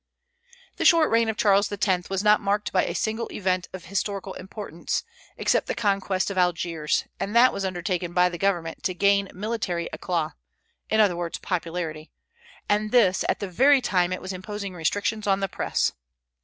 The 0.77 0.83
short 0.85 1.11
reign 1.11 1.29
of 1.29 1.37
Charles 1.37 1.71
X. 1.71 2.09
was 2.09 2.23
not 2.23 2.41
marked 2.41 2.71
by 2.73 2.85
a 2.85 2.95
single 2.95 3.27
event 3.31 3.69
of 3.71 3.85
historical 3.85 4.33
importance, 4.33 5.03
except 5.37 5.67
the 5.67 5.75
conquest 5.75 6.31
of 6.31 6.39
Algiers; 6.39 7.05
and 7.19 7.35
that 7.35 7.53
was 7.53 7.63
undertaken 7.63 8.11
by 8.11 8.27
the 8.27 8.39
government 8.39 8.81
to 8.85 8.95
gain 8.95 9.29
military 9.31 9.87
éclat, 9.93 10.33
in 10.89 10.99
other 10.99 11.15
words, 11.15 11.37
popularity, 11.37 12.09
and 12.67 12.89
this 12.89 13.23
at 13.29 13.41
the 13.41 13.47
very 13.47 13.79
time 13.79 14.11
it 14.11 14.21
was 14.23 14.33
imposing 14.33 14.73
restrictions 14.73 15.27
on 15.27 15.39
the 15.39 15.47
Press. 15.47 15.91